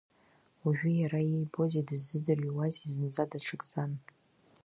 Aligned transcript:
Уажәы 0.63 0.91
иара 1.01 1.19
иибози 1.23 1.87
дыззыӡырҩуази 1.87 2.89
зынӡа 2.91 3.23
даҽакӡан. 3.29 3.91